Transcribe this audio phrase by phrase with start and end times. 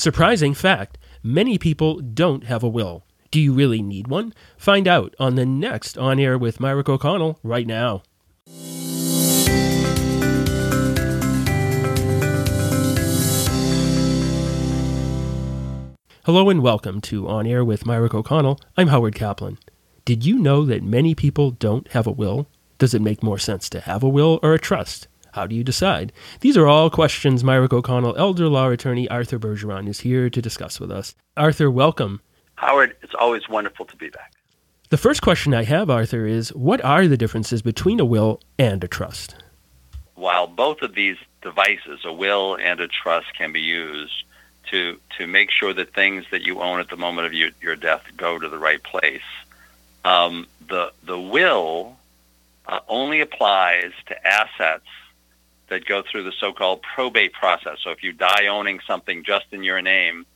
[0.00, 3.04] Surprising fact many people don't have a will.
[3.30, 4.32] Do you really need one?
[4.56, 8.02] Find out on the next On Air with Mirick O'Connell right now.
[16.24, 18.58] Hello and welcome to On Air with Mirick O'Connell.
[18.78, 19.58] I'm Howard Kaplan.
[20.06, 22.46] Did you know that many people don't have a will?
[22.78, 25.08] Does it make more sense to have a will or a trust?
[25.32, 26.12] How do you decide?
[26.40, 30.80] These are all questions Mirick O'Connell, elder law attorney Arthur Bergeron, is here to discuss
[30.80, 31.14] with us.
[31.36, 32.20] Arthur, welcome.
[32.56, 34.32] Howard, it's always wonderful to be back.
[34.90, 38.82] The first question I have, Arthur, is what are the differences between a will and
[38.82, 39.36] a trust?
[40.16, 44.24] While both of these devices, a will and a trust, can be used
[44.70, 47.76] to, to make sure that things that you own at the moment of your, your
[47.76, 49.22] death go to the right place,
[50.04, 51.96] um, the, the will
[52.66, 54.86] uh, only applies to assets
[55.70, 57.78] that go through the so-called probate process.
[57.82, 60.26] So if you die owning something just in your name,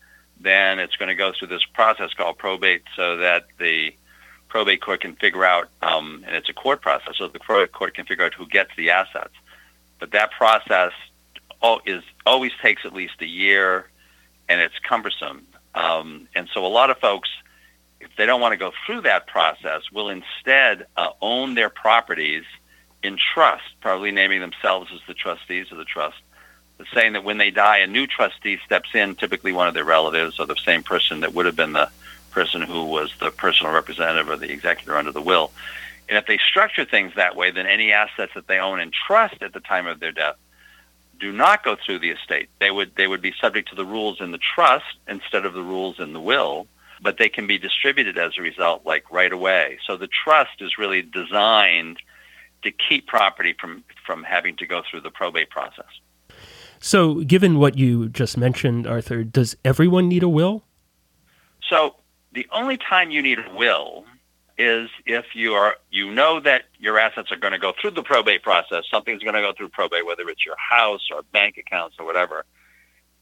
[0.41, 3.95] then it's going to go through this process called probate so that the
[4.49, 7.95] probate court can figure out, um, and it's a court process, so the probate court
[7.95, 9.35] can figure out who gets the assets.
[9.99, 10.93] But that process
[11.85, 13.89] is always takes at least a year,
[14.49, 15.47] and it's cumbersome.
[15.75, 17.29] Um, and so a lot of folks,
[18.01, 22.45] if they don't want to go through that process, will instead uh, own their properties–
[23.05, 26.17] in trust, probably naming themselves as the trustees of the trust,
[26.93, 30.41] saying that when they die, a new trustee steps in, typically one of their relatives
[30.41, 31.91] or the same person that would have been the
[32.31, 35.53] person who was the personal representative or the executor under the will.
[36.09, 39.43] And if they structure things that way, then any assets that they own in trust
[39.43, 40.37] at the time of their death
[41.21, 42.49] do not go through the estate.
[42.59, 45.63] They would they would be subject to the rules in the trust instead of the
[45.63, 46.67] rules in the will,
[47.01, 49.79] but they can be distributed as a result like right away.
[49.87, 51.99] So the trust is really designed
[52.65, 55.87] to keep property from, from having to go through the probate process.
[56.81, 60.65] So, given what you just mentioned, Arthur, does everyone need a will?
[61.69, 61.97] So,
[62.33, 64.05] the only time you need a will
[64.59, 68.03] is if you are you know that your assets are going to go through the
[68.03, 68.85] probate process.
[68.91, 72.45] Something's going to go through probate, whether it's your house or bank accounts or whatever.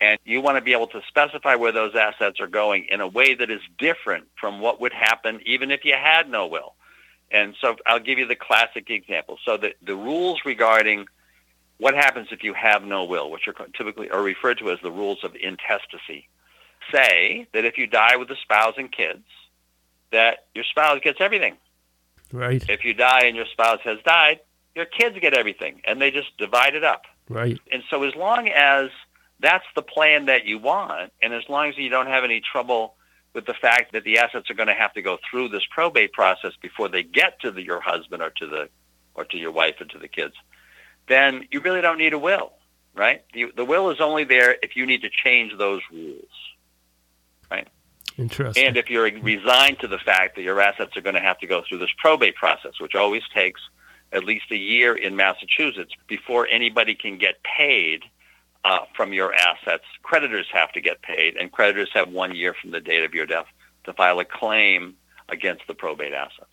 [0.00, 3.06] And you want to be able to specify where those assets are going in a
[3.06, 6.74] way that is different from what would happen even if you had no will.
[7.32, 9.38] And so I'll give you the classic example.
[9.44, 11.06] So the, the rules regarding
[11.78, 14.90] what happens if you have no will, which are typically are referred to as the
[14.90, 16.28] rules of intestacy,
[16.92, 19.24] say that if you die with a spouse and kids,
[20.10, 21.56] that your spouse gets everything.
[22.32, 22.64] Right.
[22.68, 24.40] If you die and your spouse has died,
[24.74, 27.04] your kids get everything, and they just divide it up.
[27.28, 27.58] Right.
[27.70, 28.90] And so as long as
[29.40, 32.94] that's the plan that you want, and as long as you don't have any trouble
[33.34, 36.12] with the fact that the assets are going to have to go through this probate
[36.12, 38.68] process before they get to the, your husband or to the
[39.14, 40.34] or to your wife or to the kids,
[41.08, 42.52] then you really don't need a will,
[42.94, 43.22] right?
[43.34, 46.30] The, the will is only there if you need to change those rules,
[47.50, 47.68] right?
[48.16, 48.64] Interesting.
[48.64, 51.46] And if you're resigned to the fact that your assets are going to have to
[51.46, 53.60] go through this probate process, which always takes
[54.12, 58.04] at least a year in Massachusetts before anybody can get paid
[58.64, 59.84] uh, from your assets.
[60.02, 63.26] Creditors have to get paid, and creditors have one year from the date of your
[63.26, 63.46] death
[63.84, 64.94] to file a claim
[65.28, 66.50] against the probate assets.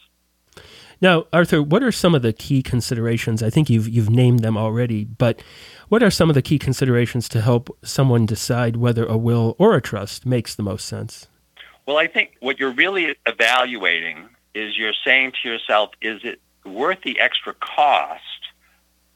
[1.02, 3.42] Now, Arthur, what are some of the key considerations?
[3.42, 5.42] I think you've you've named them already, but
[5.88, 9.76] what are some of the key considerations to help someone decide whether a will or
[9.76, 11.28] a trust makes the most sense?
[11.86, 17.02] Well, I think what you're really evaluating is you're saying to yourself, is it worth
[17.04, 18.22] the extra cost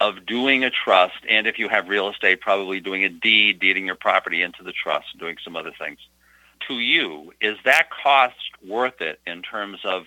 [0.04, 3.86] of doing a trust, and if you have real estate, probably doing a deed, deeding
[3.86, 5.98] your property into the trust, and doing some other things.
[6.68, 8.36] To you, is that cost
[8.68, 10.04] worth it in terms of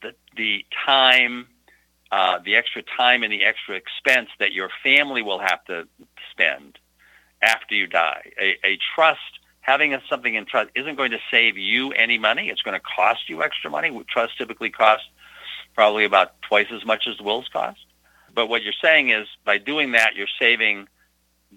[0.00, 1.48] the, the time,
[2.12, 5.88] uh, the extra time and the extra expense that your family will have to
[6.30, 6.78] spend
[7.42, 8.30] after you die?
[8.40, 12.48] A, a trust, having something in trust, isn't going to save you any money.
[12.48, 13.90] It's going to cost you extra money.
[14.08, 15.08] Trust typically costs
[15.74, 17.80] probably about twice as much as wills cost.
[18.34, 20.88] But what you're saying is by doing that, you're saving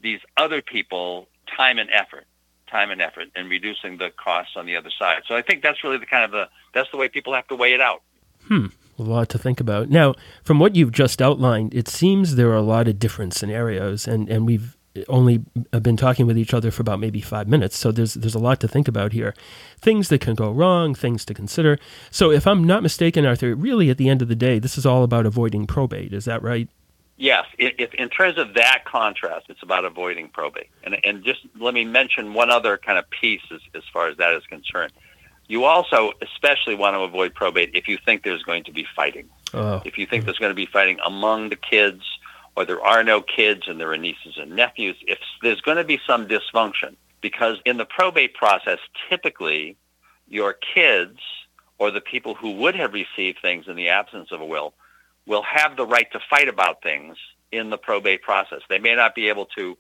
[0.02, 2.25] these other people time and effort,
[2.69, 5.23] time and effort, and reducing the costs on the other side.
[5.28, 7.55] So I think that's really the kind of the that's the way people have to
[7.55, 8.02] weigh it out.
[8.47, 8.67] Hmm.
[8.97, 9.90] A lot to think about.
[9.90, 14.08] Now, from what you've just outlined, it seems there are a lot of different scenarios,
[14.08, 14.78] and, and we've
[15.08, 15.44] only
[15.74, 17.78] have been talking with each other for about maybe five minutes.
[17.78, 19.34] So there's there's a lot to think about here.
[19.80, 21.78] Things that can go wrong, things to consider.
[22.12, 24.86] So if I'm not mistaken, Arthur, really at the end of the day, this is
[24.86, 26.14] all about avoiding probate.
[26.14, 26.70] Is that right?
[27.18, 27.46] Yes.
[27.58, 30.70] If, in terms of that contrast, it's about avoiding probate.
[30.84, 34.18] And and just let me mention one other kind of piece as, as far as
[34.18, 34.92] that is concerned.
[35.47, 39.30] You also especially want to avoid probate if you think there's going to be fighting.
[39.53, 39.82] Oh.
[39.86, 42.03] If you think there's going to be fighting among the kids
[42.55, 45.84] or there are no kids and there are nieces and nephews, if there's going to
[45.84, 48.79] be some dysfunction because in the probate process,
[49.09, 49.75] typically
[50.28, 51.19] your kids
[51.78, 54.73] or the people who would have received things in the absence of a will
[55.25, 57.17] will have the right to fight about things
[57.52, 58.61] in the probate process.
[58.69, 59.78] They may not be able to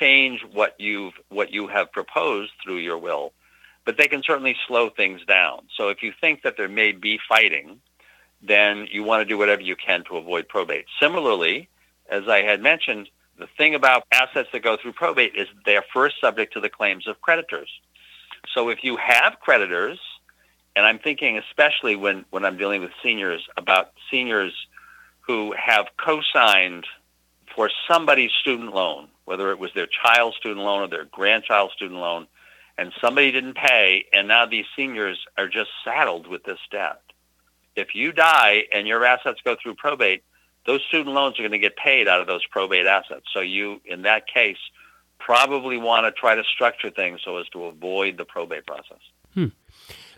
[0.00, 3.32] change what you've what you have proposed through your will,
[3.84, 5.62] but they can certainly slow things down.
[5.76, 7.80] So if you think that there may be fighting,
[8.42, 10.86] then you want to do whatever you can to avoid probate.
[11.00, 11.68] Similarly,
[12.08, 13.08] as I had mentioned,
[13.38, 17.06] the thing about assets that go through probate is they're first subject to the claims
[17.06, 17.70] of creditors.
[18.54, 19.98] So if you have creditors,
[20.74, 24.54] and I'm thinking especially when, when I'm dealing with seniors about seniors
[25.20, 26.86] who have co-signed
[27.54, 32.00] for somebody's student loan, whether it was their child's student loan or their grandchild's student
[32.00, 32.26] loan,
[32.78, 37.02] and somebody didn't pay, and now these seniors are just saddled with this debt.
[37.74, 40.22] If you die and your assets go through probate,
[40.68, 43.24] those student loans are going to get paid out of those probate assets.
[43.32, 44.58] So you, in that case,
[45.18, 48.98] probably want to try to structure things so as to avoid the probate process.
[49.32, 49.46] Hmm.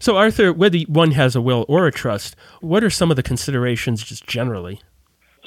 [0.00, 3.22] So, Arthur, whether one has a will or a trust, what are some of the
[3.22, 4.80] considerations just generally?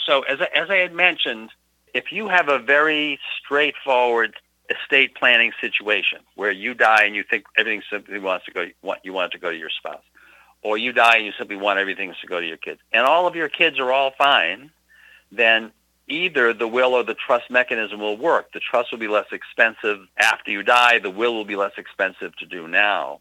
[0.05, 1.49] So, as I, as I had mentioned,
[1.94, 4.35] if you have a very straightforward
[4.69, 8.67] estate planning situation where you die and you think everything simply wants to go,
[9.03, 10.03] you want it to go to your spouse,
[10.61, 13.27] or you die and you simply want everything to go to your kids, and all
[13.27, 14.71] of your kids are all fine,
[15.35, 15.71] then
[16.07, 18.51] either the will or the trust mechanism will work.
[18.53, 21.00] The trust will be less expensive after you die.
[21.00, 23.19] The will will be less expensive to do now.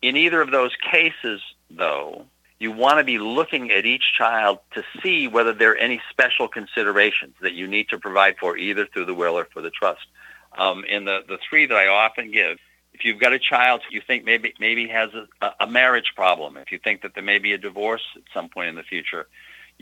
[0.00, 1.40] In either of those cases,
[1.70, 2.26] though,
[2.58, 6.46] you want to be looking at each child to see whether there are any special
[6.46, 10.06] considerations that you need to provide for either through the will or for the trust.
[10.56, 12.58] Um, and the, the three that I often give,
[12.92, 16.70] if you've got a child you think maybe maybe has a, a marriage problem, if
[16.70, 19.26] you think that there may be a divorce at some point in the future,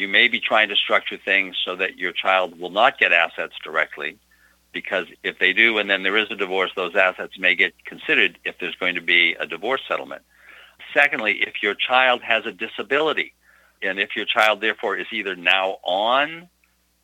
[0.00, 3.54] you may be trying to structure things so that your child will not get assets
[3.62, 4.18] directly
[4.72, 8.38] because if they do and then there is a divorce, those assets may get considered
[8.44, 10.22] if there's going to be a divorce settlement.
[10.94, 13.34] Secondly, if your child has a disability,
[13.82, 16.48] and if your child therefore is either now on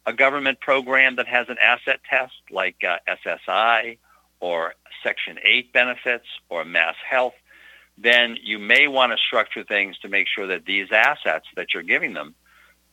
[0.07, 2.97] a government program that has an asset test like uh,
[3.27, 3.99] SSI
[4.41, 7.35] or Section 8 benefits or Mass Health,
[7.99, 11.83] then you may want to structure things to make sure that these assets that you're
[11.83, 12.35] giving them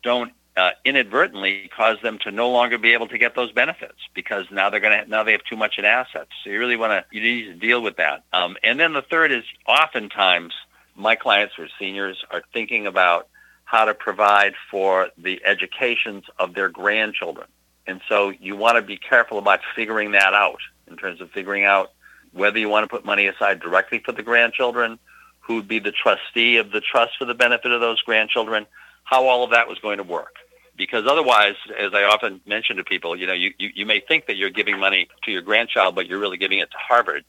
[0.04, 4.46] don't uh, inadvertently cause them to no longer be able to get those benefits because
[4.52, 6.30] now they're going to now they have too much in assets.
[6.44, 8.24] So you really want to you need to deal with that.
[8.32, 10.54] Um, and then the third is oftentimes
[10.96, 13.28] my clients or seniors are thinking about
[13.66, 17.48] how to provide for the educations of their grandchildren.
[17.88, 21.66] And so you want to be careful about figuring that out in terms of figuring
[21.66, 21.92] out
[22.32, 25.00] whether you want to put money aside directly for the grandchildren,
[25.40, 28.66] who would be the trustee of the trust for the benefit of those grandchildren,
[29.04, 30.36] how all of that was going to work.
[30.76, 34.26] Because otherwise, as I often mention to people, you know, you, you, you may think
[34.26, 37.24] that you're giving money to your grandchild, but you're really giving it to Harvard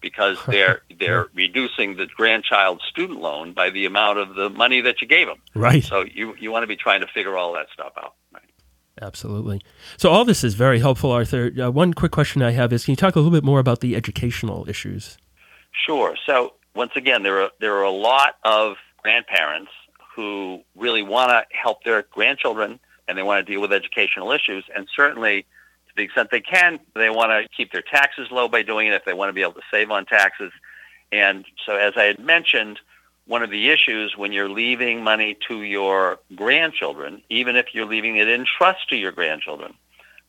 [0.00, 5.02] because they're they're reducing the grandchild's student loan by the amount of the money that
[5.02, 5.38] you gave them.
[5.54, 5.84] Right.
[5.84, 8.14] So you you want to be trying to figure all that stuff out.
[8.32, 8.42] Right.
[9.02, 9.60] Absolutely.
[9.98, 11.52] So all this is very helpful, Arthur.
[11.58, 13.80] Uh, one quick question I have is: Can you talk a little bit more about
[13.80, 15.18] the educational issues?
[15.86, 16.16] Sure.
[16.24, 19.70] So once again, there are there are a lot of grandparents
[20.16, 24.64] who really want to help their grandchildren and they want to deal with educational issues,
[24.74, 26.80] and certainly to the extent they can.
[26.94, 29.42] They want to keep their taxes low by doing it if they want to be
[29.42, 30.50] able to save on taxes.
[31.12, 32.80] And so, as I had mentioned,
[33.26, 38.16] one of the issues when you're leaving money to your grandchildren, even if you're leaving
[38.16, 39.74] it in trust to your grandchildren,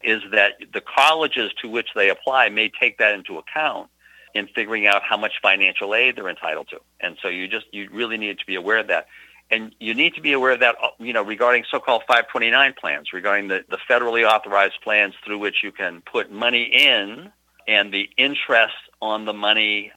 [0.04, 3.90] is that the colleges to which they apply may take that into account
[4.36, 6.80] in figuring out how much financial aid they're entitled to.
[7.00, 9.08] And so you just you really need to be aware of that
[9.50, 13.48] and you need to be aware of that, you know, regarding so-called 529 plans, regarding
[13.48, 17.32] the, the federally authorized plans through which you can put money in
[17.68, 19.92] and the interest on the money,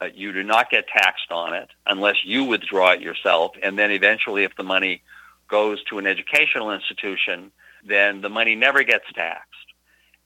[0.00, 3.52] uh, you do not get taxed on it unless you withdraw it yourself.
[3.60, 5.02] And then eventually if the money
[5.48, 7.50] goes to an educational institution,
[7.84, 9.48] then the money never gets taxed.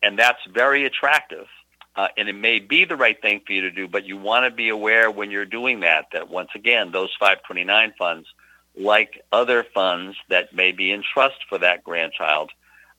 [0.02, 1.46] And that's very attractive.
[1.94, 4.44] Uh, and it may be the right thing for you to do, but you want
[4.44, 8.28] to be aware when you're doing that, that once again, those 529 funds–
[8.76, 12.50] like other funds that may be in trust for that grandchild,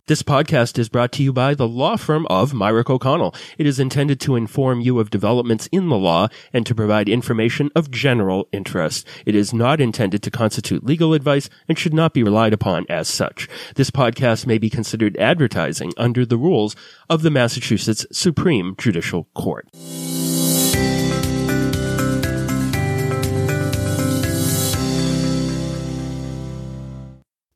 [0.08, 3.34] This podcast is brought to you by the law firm of Mirick O'Connell.
[3.58, 7.72] It is intended to inform you of developments in the law and to provide information
[7.74, 9.04] of general interest.
[9.24, 13.08] It is not intended to constitute legal advice and should not be relied upon as
[13.08, 13.48] such.
[13.74, 16.76] This podcast may be considered advertising under the rules
[17.10, 19.68] of the Massachusetts Supreme Judicial Court.